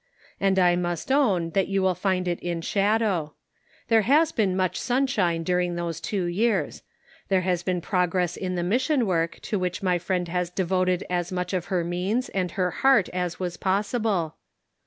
And 0.39 0.57
I 0.57 0.75
must 0.75 1.11
own 1.11 1.51
that 1.51 1.67
you 1.67 1.83
will 1.83 1.93
find 1.93 2.27
it 2.27 2.39
in 2.39 2.61
shadow. 2.61 3.35
There 3.87 4.01
has 4.01 4.31
been 4.31 4.57
much 4.57 4.79
sunshine 4.81 5.43
during 5.43 5.75
those 5.75 6.01
two 6.01 6.25
years. 6.25 6.81
There 7.29 7.41
has 7.41 7.61
been 7.61 7.81
prog 7.81 8.15
ress 8.15 8.35
in 8.35 8.55
the 8.55 8.63
mission 8.63 9.05
work 9.05 9.39
to 9.43 9.59
which 9.59 9.83
my 9.83 9.99
friend 9.99 10.27
has 10.27 10.49
devoted 10.49 11.03
as 11.07 11.31
much 11.31 11.53
of 11.53 11.65
her 11.65 11.83
means 11.83 12.29
and 12.29 12.49
her 12.53 12.71
heart 12.71 13.09
as 13.09 13.39
was 13.39 13.57
possible. 13.57 14.37